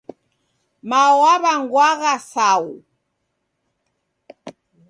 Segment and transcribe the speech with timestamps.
[0.89, 2.65] Mao waw'angwagha Sau.